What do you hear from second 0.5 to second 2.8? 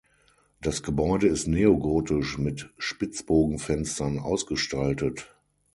Das Gebäude ist neogotisch mit